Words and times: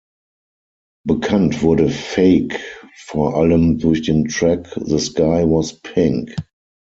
Bekannt 1.05 1.61
wurde 1.61 1.87
Fake 1.89 2.59
vor 2.95 3.35
allem 3.37 3.77
durch 3.77 4.01
den 4.01 4.25
Track 4.29 4.75
"The 4.83 4.97
Sky 4.97 5.43
Was 5.47 5.79
Pink". 5.79 6.35